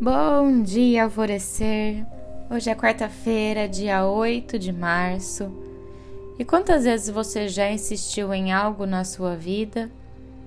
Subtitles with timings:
[0.00, 2.06] Bom dia, alvorecer.
[2.48, 5.50] Hoje é quarta-feira, dia 8 de março.
[6.38, 9.90] E quantas vezes você já insistiu em algo na sua vida,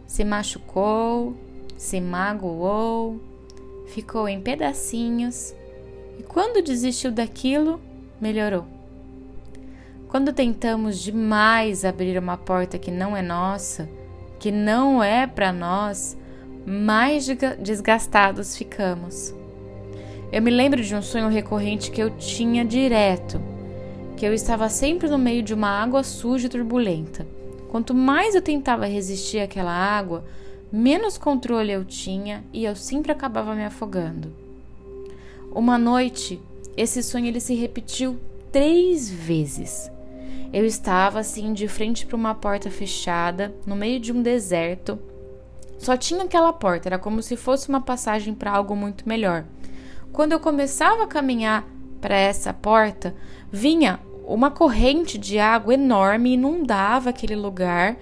[0.08, 1.36] se machucou,
[1.78, 3.20] se magoou,
[3.88, 5.54] ficou em pedacinhos
[6.18, 7.82] e quando desistiu daquilo,
[8.22, 8.66] melhorou?
[10.08, 13.90] Quando tentamos demais abrir uma porta que não é nossa,
[14.40, 16.18] que não é para nós,
[16.66, 17.28] mais
[17.60, 19.41] desgastados ficamos.
[20.32, 23.42] Eu me lembro de um sonho recorrente que eu tinha direto,
[24.16, 27.28] que eu estava sempre no meio de uma água suja e turbulenta.
[27.70, 30.24] Quanto mais eu tentava resistir àquela água,
[30.72, 34.34] menos controle eu tinha e eu sempre acabava me afogando.
[35.54, 36.40] Uma noite,
[36.78, 38.18] esse sonho ele se repetiu
[38.54, 39.92] três vezes.
[40.54, 44.98] Eu estava assim de frente para uma porta fechada, no meio de um deserto.
[45.78, 49.44] Só tinha aquela porta, era como se fosse uma passagem para algo muito melhor.
[50.14, 51.66] Quando eu começava a caminhar
[52.02, 53.16] para essa porta,
[53.50, 57.98] vinha uma corrente de água enorme inundava aquele lugar.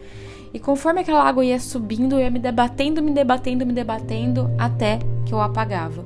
[0.52, 5.00] E conforme aquela água ia subindo, eu ia me debatendo, me debatendo, me debatendo até
[5.25, 6.03] que eu apagava.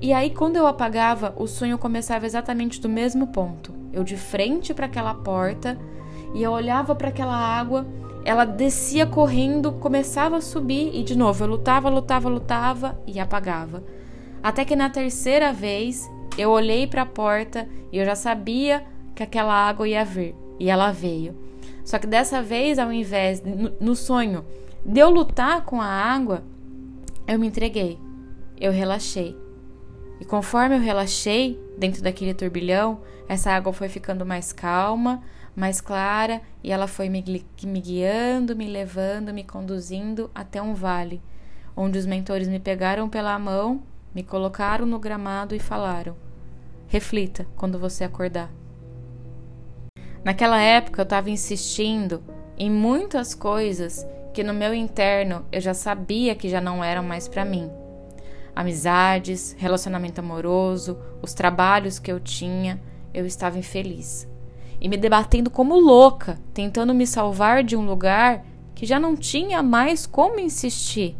[0.00, 3.74] E aí, quando eu apagava, o sonho começava exatamente do mesmo ponto.
[3.92, 5.78] Eu de frente para aquela porta
[6.34, 7.86] e eu olhava para aquela água,
[8.24, 13.82] ela descia correndo, começava a subir e de novo eu lutava, lutava, lutava e apagava.
[14.44, 16.06] Até que na terceira vez
[16.36, 20.68] eu olhei para a porta e eu já sabia que aquela água ia vir e
[20.68, 21.34] ela veio.
[21.82, 23.42] Só que dessa vez, ao invés
[23.80, 24.44] no, sonho
[24.84, 26.42] de eu lutar com a água,
[27.26, 27.98] eu me entreguei,
[28.60, 29.34] eu relaxei.
[30.20, 35.22] E conforme eu relaxei dentro daquele turbilhão, essa água foi ficando mais calma,
[35.56, 37.24] mais clara e ela foi me,
[37.62, 41.22] me guiando, me levando, me conduzindo até um vale,
[41.74, 43.82] onde os mentores me pegaram pela mão,
[44.14, 46.16] me colocaram no gramado e falaram:
[46.86, 48.50] Reflita quando você acordar.
[50.22, 52.22] Naquela época eu estava insistindo
[52.56, 57.28] em muitas coisas que no meu interno eu já sabia que já não eram mais
[57.28, 57.70] para mim
[58.54, 62.80] amizades, relacionamento amoroso, os trabalhos que eu tinha,
[63.12, 64.28] eu estava infeliz.
[64.80, 69.62] E me debatendo como louca, tentando me salvar de um lugar que já não tinha
[69.62, 71.16] mais como insistir.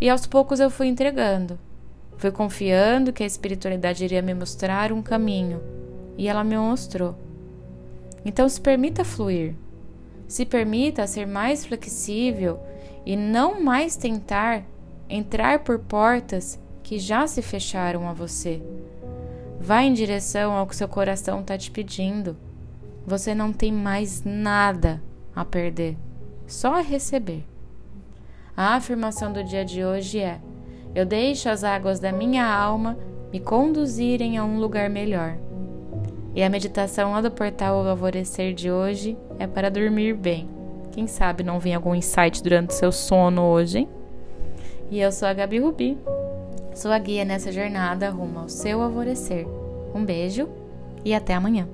[0.00, 1.58] E aos poucos eu fui entregando.
[2.20, 5.58] Fui confiando que a espiritualidade iria me mostrar um caminho.
[6.18, 7.16] E ela me mostrou.
[8.26, 9.54] Então se permita fluir.
[10.28, 12.60] Se permita ser mais flexível
[13.06, 14.64] e não mais tentar
[15.08, 18.60] entrar por portas que já se fecharam a você.
[19.58, 22.36] Vá em direção ao que seu coração está te pedindo.
[23.06, 25.02] Você não tem mais nada
[25.34, 25.96] a perder,
[26.46, 27.46] só a receber.
[28.54, 30.38] A afirmação do dia de hoje é:
[30.94, 32.98] Eu deixo as águas da minha alma
[33.32, 35.36] me conduzirem a um lugar melhor.
[36.34, 40.48] E a meditação lá do portal Alvorecer de hoje é para dormir bem.
[40.92, 43.88] Quem sabe não vem algum insight durante o seu sono hoje, hein?
[44.90, 45.96] E eu sou a Gabi Rubi,
[46.74, 49.46] sua guia nessa jornada rumo ao seu alvorecer.
[49.94, 50.48] Um beijo
[51.04, 51.68] e até amanhã.